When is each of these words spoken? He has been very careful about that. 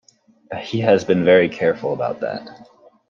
He 0.61 0.79
has 0.79 1.05
been 1.05 1.23
very 1.23 1.47
careful 1.47 1.93
about 1.93 2.21
that. 2.21 2.47